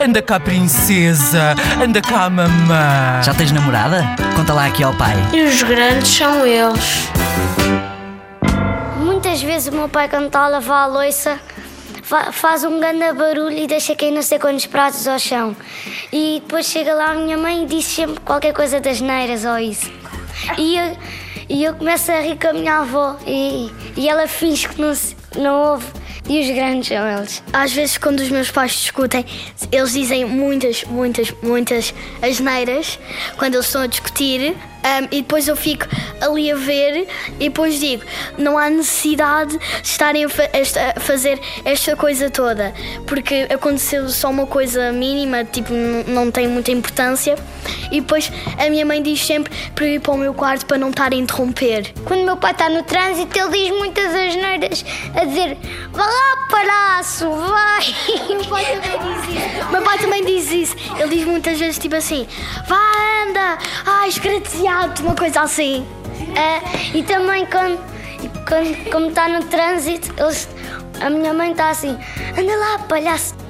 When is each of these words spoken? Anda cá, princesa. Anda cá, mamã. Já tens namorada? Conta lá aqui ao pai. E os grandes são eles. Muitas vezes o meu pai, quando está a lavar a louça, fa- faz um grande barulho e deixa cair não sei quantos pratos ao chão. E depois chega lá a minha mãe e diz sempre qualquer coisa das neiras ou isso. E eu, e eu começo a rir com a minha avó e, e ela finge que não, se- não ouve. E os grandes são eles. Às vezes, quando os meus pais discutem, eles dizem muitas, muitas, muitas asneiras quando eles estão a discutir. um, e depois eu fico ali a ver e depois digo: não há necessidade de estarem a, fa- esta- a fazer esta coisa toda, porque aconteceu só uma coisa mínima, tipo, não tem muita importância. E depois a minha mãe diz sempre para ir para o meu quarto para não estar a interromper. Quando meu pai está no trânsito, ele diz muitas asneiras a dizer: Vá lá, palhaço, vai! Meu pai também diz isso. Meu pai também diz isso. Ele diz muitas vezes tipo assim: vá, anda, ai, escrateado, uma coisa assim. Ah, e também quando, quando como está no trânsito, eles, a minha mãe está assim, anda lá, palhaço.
Anda 0.00 0.22
cá, 0.22 0.38
princesa. 0.40 1.54
Anda 1.82 2.00
cá, 2.00 2.28
mamã. 2.30 3.22
Já 3.22 3.34
tens 3.34 3.52
namorada? 3.52 4.02
Conta 4.36 4.52
lá 4.52 4.66
aqui 4.66 4.82
ao 4.82 4.94
pai. 4.94 5.14
E 5.32 5.42
os 5.42 5.62
grandes 5.62 6.08
são 6.08 6.46
eles. 6.46 7.08
Muitas 8.98 9.42
vezes 9.42 9.68
o 9.68 9.72
meu 9.76 9.88
pai, 9.88 10.08
quando 10.08 10.26
está 10.26 10.40
a 10.44 10.48
lavar 10.48 10.84
a 10.84 10.86
louça, 10.86 11.38
fa- 12.02 12.32
faz 12.32 12.64
um 12.64 12.78
grande 12.80 13.12
barulho 13.12 13.50
e 13.52 13.66
deixa 13.66 13.94
cair 13.94 14.10
não 14.12 14.22
sei 14.22 14.38
quantos 14.38 14.66
pratos 14.66 15.06
ao 15.06 15.18
chão. 15.18 15.56
E 16.12 16.40
depois 16.44 16.66
chega 16.66 16.94
lá 16.94 17.12
a 17.12 17.14
minha 17.14 17.36
mãe 17.36 17.64
e 17.64 17.66
diz 17.66 17.84
sempre 17.84 18.20
qualquer 18.20 18.52
coisa 18.52 18.80
das 18.80 19.00
neiras 19.00 19.44
ou 19.44 19.58
isso. 19.58 19.90
E 20.58 20.76
eu, 20.76 20.96
e 21.48 21.64
eu 21.64 21.74
começo 21.74 22.10
a 22.12 22.20
rir 22.20 22.38
com 22.38 22.48
a 22.48 22.52
minha 22.52 22.78
avó 22.78 23.16
e, 23.26 23.70
e 23.96 24.08
ela 24.08 24.26
finge 24.26 24.68
que 24.68 24.80
não, 24.80 24.94
se- 24.94 25.16
não 25.36 25.54
ouve. 25.72 25.86
E 26.28 26.40
os 26.40 26.54
grandes 26.54 26.88
são 26.88 27.18
eles. 27.18 27.42
Às 27.52 27.72
vezes, 27.72 27.98
quando 27.98 28.20
os 28.20 28.30
meus 28.30 28.50
pais 28.50 28.72
discutem, 28.72 29.26
eles 29.70 29.92
dizem 29.92 30.24
muitas, 30.24 30.82
muitas, 30.84 31.30
muitas 31.42 31.92
asneiras 32.22 32.98
quando 33.36 33.54
eles 33.54 33.66
estão 33.66 33.82
a 33.82 33.86
discutir. 33.86 34.52
um, 34.52 35.04
e 35.10 35.20
depois 35.22 35.48
eu 35.48 35.56
fico 35.56 35.86
ali 36.20 36.50
a 36.50 36.56
ver 36.56 37.06
e 37.40 37.48
depois 37.48 37.78
digo: 37.78 38.02
não 38.38 38.56
há 38.58 38.68
necessidade 38.70 39.56
de 39.58 39.86
estarem 39.88 40.24
a, 40.24 40.28
fa- 40.28 40.48
esta- 40.52 40.94
a 40.96 41.00
fazer 41.00 41.40
esta 41.64 41.96
coisa 41.96 42.30
toda, 42.30 42.72
porque 43.06 43.46
aconteceu 43.52 44.08
só 44.08 44.30
uma 44.30 44.46
coisa 44.46 44.92
mínima, 44.92 45.44
tipo, 45.44 45.72
não 46.06 46.30
tem 46.30 46.46
muita 46.48 46.70
importância. 46.70 47.36
E 47.90 48.00
depois 48.00 48.30
a 48.58 48.68
minha 48.68 48.84
mãe 48.84 49.02
diz 49.02 49.24
sempre 49.24 49.52
para 49.74 49.86
ir 49.86 50.00
para 50.00 50.12
o 50.12 50.16
meu 50.18 50.34
quarto 50.34 50.66
para 50.66 50.76
não 50.78 50.90
estar 50.90 51.12
a 51.12 51.16
interromper. 51.16 51.92
Quando 52.04 52.24
meu 52.24 52.36
pai 52.36 52.50
está 52.52 52.68
no 52.68 52.82
trânsito, 52.82 53.38
ele 53.38 53.50
diz 53.50 53.70
muitas 53.78 54.06
asneiras 54.14 54.84
a 55.14 55.24
dizer: 55.24 55.56
Vá 55.92 56.04
lá, 56.04 56.46
palhaço, 56.50 57.30
vai! 57.30 57.84
Meu 58.34 58.44
pai 58.44 58.64
também 58.64 59.00
diz 59.14 59.36
isso. 59.36 59.70
Meu 59.70 59.82
pai 59.82 59.98
também 59.98 60.24
diz 60.24 60.50
isso. 60.52 60.76
Ele 60.98 61.16
diz 61.16 61.24
muitas 61.26 61.58
vezes 61.58 61.78
tipo 61.78 61.94
assim: 61.94 62.26
vá, 62.68 62.80
anda, 63.28 63.58
ai, 63.86 64.08
escrateado, 64.08 65.02
uma 65.02 65.14
coisa 65.14 65.40
assim. 65.40 65.86
Ah, 66.36 66.60
e 66.94 67.02
também 67.02 67.46
quando, 67.46 67.78
quando 68.48 68.90
como 68.90 69.08
está 69.08 69.28
no 69.28 69.44
trânsito, 69.44 70.14
eles, 70.18 70.48
a 71.00 71.10
minha 71.10 71.32
mãe 71.32 71.52
está 71.52 71.70
assim, 71.70 71.98
anda 72.38 72.56
lá, 72.56 72.78
palhaço. 72.80 73.43